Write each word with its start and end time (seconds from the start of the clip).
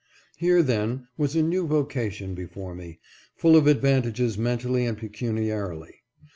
Here, 0.35 0.63
then, 0.63 1.07
was 1.15 1.35
a 1.35 1.43
new 1.43 1.67
vocation 1.67 2.33
before 2.33 2.73
me, 2.73 2.97
full 3.37 3.55
of 3.55 3.65
advan 3.65 4.01
tages 4.01 4.35
mentally 4.35 4.83
and 4.83 4.97
pecuniarily. 4.97 5.99